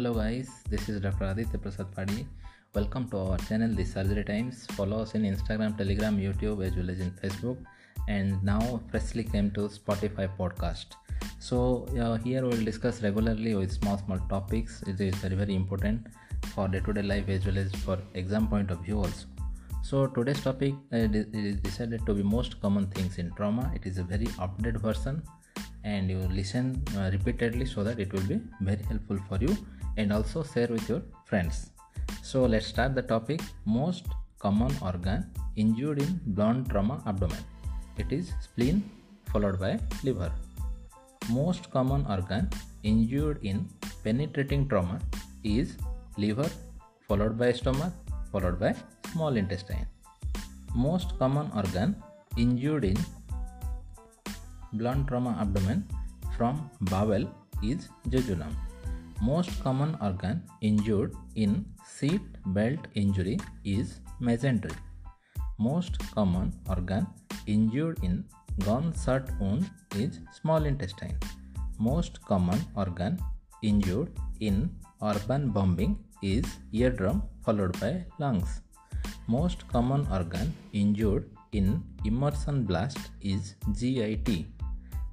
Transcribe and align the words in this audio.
Hello 0.00 0.14
guys, 0.14 0.48
this 0.70 0.88
is 0.88 0.98
Dr. 0.98 1.26
Aditya 1.26 1.58
Prasad 1.58 1.94
Padi. 1.94 2.26
Welcome 2.74 3.10
to 3.10 3.18
our 3.18 3.36
channel 3.36 3.70
The 3.74 3.84
Surgery 3.84 4.24
Times. 4.24 4.64
Follow 4.68 5.02
us 5.02 5.14
in 5.14 5.24
Instagram, 5.24 5.76
Telegram, 5.76 6.16
YouTube 6.16 6.66
as 6.66 6.74
well 6.74 6.88
as 6.88 7.00
in 7.00 7.10
Facebook 7.10 7.58
and 8.08 8.42
now 8.42 8.80
freshly 8.90 9.22
came 9.22 9.50
to 9.50 9.68
Spotify 9.68 10.26
podcast. 10.38 10.86
So 11.38 11.86
uh, 12.00 12.16
here 12.16 12.40
we 12.44 12.48
will 12.48 12.64
discuss 12.64 13.02
regularly 13.02 13.54
with 13.54 13.72
small 13.72 13.98
small 13.98 14.18
topics. 14.30 14.82
It 14.86 14.98
is 15.02 15.14
very 15.16 15.36
very 15.36 15.54
important 15.54 16.06
for 16.54 16.66
day-to-day 16.66 17.02
life 17.02 17.28
as 17.28 17.44
well 17.44 17.58
as 17.58 17.70
for 17.82 17.98
exam 18.14 18.48
point 18.48 18.70
of 18.70 18.80
view 18.86 19.00
also. 19.00 19.26
So 19.82 20.06
today's 20.06 20.40
topic 20.40 20.72
uh, 20.94 21.08
is 21.50 21.56
decided 21.56 22.06
to 22.06 22.14
be 22.14 22.22
most 22.22 22.58
common 22.62 22.86
things 22.86 23.18
in 23.18 23.30
trauma. 23.32 23.70
It 23.74 23.84
is 23.84 23.98
a 23.98 24.04
very 24.04 24.28
updated 24.46 24.80
version 24.80 25.22
and 25.84 26.10
you 26.10 26.20
listen 26.40 26.82
uh, 26.96 27.10
repeatedly 27.12 27.66
so 27.66 27.84
that 27.84 28.00
it 28.00 28.10
will 28.14 28.26
be 28.32 28.40
very 28.62 28.82
helpful 28.84 29.18
for 29.28 29.36
you 29.44 29.54
and 29.96 30.12
also 30.12 30.42
share 30.42 30.68
with 30.68 30.88
your 30.88 31.02
friends. 31.24 31.70
So 32.22 32.44
let's 32.44 32.66
start 32.66 32.94
the 32.94 33.02
topic. 33.02 33.40
Most 33.64 34.06
common 34.38 34.72
organ 34.80 35.26
injured 35.56 36.00
in 36.02 36.20
blunt 36.26 36.68
trauma 36.70 37.02
abdomen. 37.06 37.44
It 37.98 38.12
is 38.12 38.32
spleen 38.40 38.82
followed 39.32 39.58
by 39.60 39.78
liver. 40.02 40.32
Most 41.28 41.70
common 41.70 42.06
organ 42.06 42.48
injured 42.82 43.44
in 43.44 43.68
penetrating 44.04 44.68
trauma 44.68 44.98
is 45.44 45.76
liver 46.16 46.48
followed 47.06 47.36
by 47.38 47.52
stomach 47.52 47.92
followed 48.32 48.58
by 48.58 48.74
small 49.12 49.36
intestine. 49.36 49.86
Most 50.74 51.18
common 51.18 51.50
organ 51.54 51.96
injured 52.36 52.84
in 52.84 52.96
blunt 54.72 55.08
trauma 55.08 55.36
abdomen 55.40 55.86
from 56.36 56.70
bowel 56.80 57.24
is 57.62 57.88
jejunum. 58.08 58.54
Most 59.22 59.62
common 59.62 59.98
organ 60.00 60.42
injured 60.62 61.12
in 61.34 61.66
seat 61.84 62.22
belt 62.46 62.86
injury 62.94 63.38
is 63.64 64.00
mesentery. 64.18 64.76
Most 65.58 65.98
common 66.14 66.54
organ 66.66 67.06
injured 67.46 67.98
in 68.02 68.24
gunshot 68.64 69.28
wound 69.38 69.68
is 69.94 70.20
small 70.32 70.64
intestine. 70.64 71.18
Most 71.78 72.24
common 72.24 72.60
organ 72.74 73.18
injured 73.62 74.10
in 74.40 74.70
urban 75.02 75.50
bombing 75.50 75.98
is 76.22 76.46
eardrum 76.72 77.22
followed 77.44 77.78
by 77.78 78.06
lungs. 78.18 78.62
Most 79.26 79.68
common 79.68 80.06
organ 80.10 80.54
injured 80.72 81.28
in 81.52 81.82
immersion 82.06 82.64
blast 82.64 83.10
is 83.20 83.54
GIT. 83.78 84.46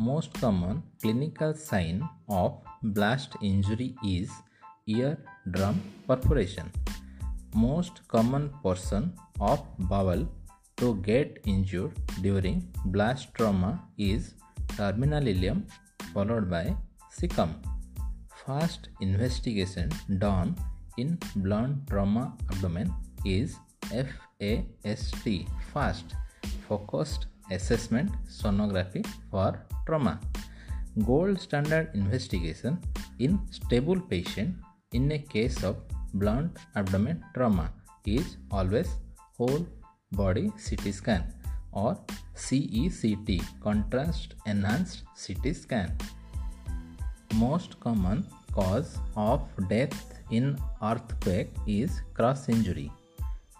Most 0.00 0.32
common 0.34 0.84
clinical 1.02 1.54
sign 1.54 2.08
of 2.28 2.58
blast 2.84 3.32
injury 3.42 3.96
is 4.06 4.30
eardrum 4.86 5.80
perforation. 6.06 6.70
Most 7.52 8.06
common 8.06 8.50
portion 8.62 9.12
of 9.40 9.64
bowel 9.76 10.28
to 10.76 10.94
get 11.02 11.40
injured 11.46 11.98
during 12.22 12.72
blast 12.84 13.34
trauma 13.34 13.82
is 13.98 14.34
terminal 14.76 15.24
ileum 15.24 15.64
followed 16.14 16.48
by 16.48 16.76
cecum. 17.12 17.54
First 18.46 18.90
investigation 19.00 19.90
done 20.18 20.54
in 20.96 21.18
blunt 21.34 21.88
trauma 21.88 22.36
abdomen 22.52 22.94
is 23.24 23.56
FAST 24.92 25.24
fast 25.72 26.14
focused 26.68 27.26
assessment 27.50 28.10
sonography 28.28 29.04
for 29.30 29.64
trauma. 29.86 30.20
Gold 31.06 31.40
standard 31.40 31.90
investigation 31.94 32.78
in 33.18 33.38
stable 33.50 34.00
patient 34.00 34.56
in 34.92 35.12
a 35.12 35.18
case 35.18 35.62
of 35.62 35.76
blunt 36.14 36.58
abdomen 36.76 37.24
trauma 37.34 37.70
is 38.06 38.36
always 38.50 38.88
whole 39.36 39.66
body 40.12 40.50
CT 40.64 40.94
scan 40.94 41.24
or 41.72 41.98
CECT 42.34 43.42
contrast 43.62 44.34
enhanced 44.46 45.02
CT 45.22 45.54
scan. 45.54 45.96
Most 47.34 47.78
common 47.80 48.26
cause 48.52 48.98
of 49.16 49.42
death 49.68 50.20
in 50.30 50.58
earthquake 50.82 51.50
is 51.66 52.02
crush 52.14 52.48
injury 52.48 52.90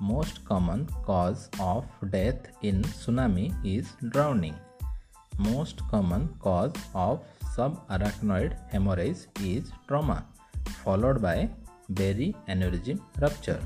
most 0.00 0.44
common 0.44 0.86
cause 1.04 1.48
of 1.60 1.84
death 2.10 2.48
in 2.62 2.82
tsunami 2.82 3.52
is 3.64 3.92
drowning. 4.10 4.54
Most 5.38 5.82
common 5.90 6.28
cause 6.38 6.72
of 6.94 7.24
subarachnoid 7.56 8.56
hemorrhage 8.70 9.26
is 9.42 9.72
trauma, 9.88 10.24
followed 10.84 11.20
by 11.20 11.50
berry 11.88 12.34
aneurysm 12.48 13.00
rupture. 13.20 13.60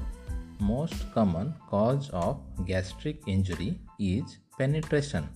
Most 0.59 1.12
common 1.12 1.54
cause 1.69 2.09
of 2.10 2.41
gastric 2.66 3.20
injury 3.26 3.78
is 3.99 4.38
penetration. 4.59 5.28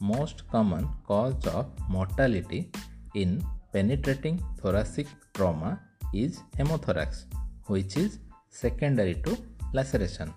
Most 0.00 0.48
common 0.50 0.88
cause 1.06 1.46
of 1.46 1.66
mortality 1.88 2.70
in 3.14 3.44
penetrating 3.72 4.42
thoracic 4.60 5.06
trauma 5.34 5.80
is 6.14 6.42
hemothorax, 6.58 7.24
which 7.66 7.96
is 7.96 8.18
secondary 8.50 9.14
to 9.14 9.36
laceration. 9.72 10.32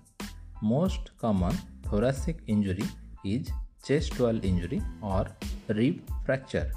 Most 0.62 1.12
common 1.20 1.56
thoracic 1.90 2.38
injury 2.48 2.88
is 3.24 3.52
chest 3.86 4.20
wall 4.20 4.40
injury 4.44 4.82
or 5.02 5.26
rib 5.70 6.02
fracture. 6.26 6.72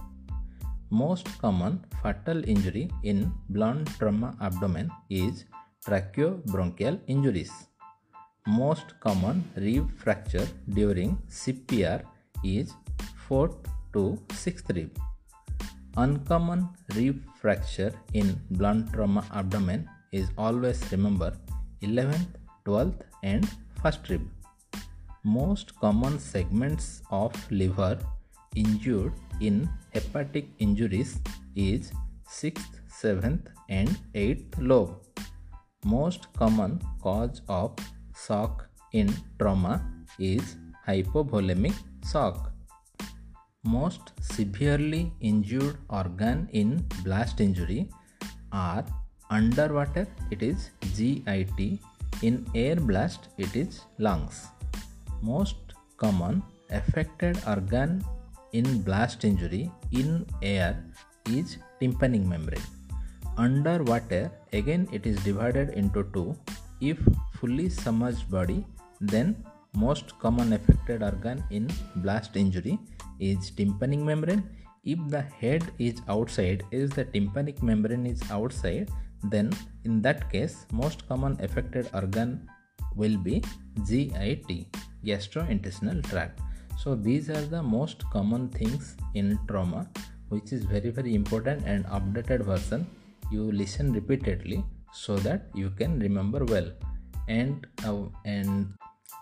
Most 0.90 1.26
common 1.38 1.84
fatal 2.02 2.42
injury 2.48 2.90
in 3.02 3.32
blunt 3.50 3.88
trauma 3.98 4.36
abdomen 4.40 4.90
is 5.10 5.44
tracheobronchial 5.86 6.98
injuries. 7.06 7.52
Most 8.46 8.94
common 9.00 9.44
rib 9.56 9.90
fracture 9.96 10.46
during 10.70 11.18
CPR 11.28 12.02
is 12.42 12.72
4th 13.28 13.66
to 13.92 14.18
6th 14.28 14.74
rib. 14.74 14.98
Uncommon 15.96 16.68
rib 16.96 17.22
fracture 17.40 17.92
in 18.14 18.40
blunt 18.50 18.92
trauma 18.92 19.24
abdomen 19.32 19.88
is 20.12 20.28
always 20.38 20.80
remember 20.92 21.30
11th 21.82 22.28
12th 22.68 23.02
and 23.22 23.48
first 23.82 24.08
rib. 24.10 24.24
Most 25.24 25.74
common 25.80 26.18
segments 26.18 26.86
of 27.10 27.32
liver 27.50 27.98
injured 28.54 29.12
in 29.40 29.68
hepatic 29.94 30.46
injuries 30.58 31.20
is 31.56 31.92
6th, 32.28 32.74
7th 33.02 33.46
and 33.68 33.88
8th 34.14 34.54
lobe. 34.58 34.94
Most 35.84 36.32
common 36.36 36.80
cause 37.02 37.40
of 37.48 37.76
shock 38.26 38.68
in 38.92 39.14
trauma 39.38 39.74
is 40.18 40.56
hypovolemic 40.86 41.74
shock. 42.10 42.52
Most 43.64 44.12
severely 44.20 45.12
injured 45.20 45.76
organ 45.88 46.48
in 46.52 46.84
blast 47.04 47.40
injury 47.40 47.88
are 48.52 48.84
underwater 49.30 50.06
it 50.30 50.42
is 50.42 50.70
GIT 50.96 51.78
in 52.22 52.46
air 52.54 52.76
blast, 52.76 53.28
it 53.38 53.54
is 53.54 53.82
lungs. 53.98 54.46
Most 55.22 55.56
common 55.96 56.42
affected 56.70 57.38
organ 57.46 58.04
in 58.52 58.82
blast 58.82 59.24
injury 59.24 59.70
in 59.92 60.26
air 60.42 60.84
is 61.26 61.58
tympanic 61.80 62.22
membrane. 62.22 62.62
Underwater, 63.36 64.30
again 64.52 64.88
it 64.92 65.06
is 65.06 65.16
divided 65.22 65.70
into 65.70 66.04
two. 66.12 66.36
If 66.80 66.98
fully 67.40 67.68
submerged 67.68 68.30
body, 68.30 68.64
then 69.00 69.44
most 69.74 70.18
common 70.18 70.52
affected 70.52 71.02
organ 71.02 71.44
in 71.50 71.68
blast 71.96 72.36
injury 72.36 72.78
is 73.20 73.50
tympanic 73.50 74.00
membrane. 74.00 74.42
If 74.84 74.98
the 75.08 75.20
head 75.20 75.70
is 75.78 76.00
outside, 76.08 76.64
is 76.70 76.90
the 76.90 77.04
tympanic 77.04 77.62
membrane 77.62 78.06
is 78.06 78.22
outside, 78.30 78.90
then 79.24 79.50
in 79.84 80.00
that 80.02 80.30
case 80.30 80.66
most 80.72 81.06
common 81.08 81.36
affected 81.40 81.88
organ 81.94 82.48
will 82.94 83.16
be 83.16 83.42
GIT 83.88 84.66
gastrointestinal 85.04 86.02
tract. 86.08 86.40
So 86.76 86.94
these 86.94 87.28
are 87.30 87.42
the 87.42 87.62
most 87.62 88.08
common 88.10 88.48
things 88.48 88.96
in 89.14 89.38
trauma 89.48 89.88
which 90.28 90.52
is 90.52 90.64
very 90.64 90.90
very 90.90 91.14
important 91.14 91.64
and 91.66 91.84
updated 91.86 92.44
version. 92.44 92.86
You 93.30 93.50
listen 93.52 93.92
repeatedly 93.92 94.64
so 94.92 95.16
that 95.16 95.46
you 95.54 95.70
can 95.70 95.98
remember 95.98 96.44
well. 96.44 96.70
And 97.28 97.66
uh, 97.84 98.04
and 98.24 98.72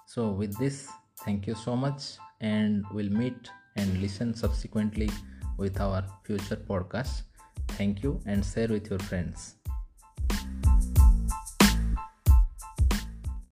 so 0.06 0.30
with 0.30 0.56
this 0.58 0.88
thank 1.24 1.46
you 1.46 1.54
so 1.54 1.76
much 1.76 2.18
and 2.40 2.84
we'll 2.92 3.10
meet 3.10 3.50
and 3.76 4.00
listen 4.00 4.34
subsequently 4.34 5.10
with 5.58 5.80
our 5.80 6.04
future 6.24 6.56
podcast. 6.56 7.22
Thank 7.68 8.02
you 8.02 8.20
and 8.26 8.44
share 8.44 8.68
with 8.68 8.88
your 8.90 9.00
friends 9.00 9.56